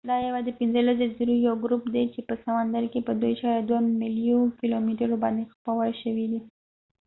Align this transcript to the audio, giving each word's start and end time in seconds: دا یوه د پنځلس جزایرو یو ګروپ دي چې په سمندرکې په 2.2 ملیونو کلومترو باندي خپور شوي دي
دا 0.09 0.15
یوه 0.27 0.39
د 0.43 0.49
پنځلس 0.59 0.95
جزایرو 1.01 1.35
یو 1.47 1.55
ګروپ 1.63 1.83
دي 1.95 2.03
چې 2.13 2.19
په 2.27 2.33
سمندرکې 2.43 2.99
په 3.07 3.13
2.2 3.21 3.99
ملیونو 4.01 4.55
کلومترو 4.59 5.15
باندي 5.23 5.43
خپور 5.53 5.85
شوي 6.01 6.25
دي 6.31 6.39